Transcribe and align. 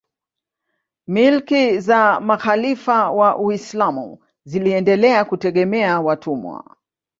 Milki 1.07 1.79
za 1.79 2.19
makhalifa 2.19 3.11
wa 3.11 3.37
Uislamu 3.37 4.19
ziliendelea 4.45 5.25
kutegemea 5.25 6.01
watumwa 6.01 6.75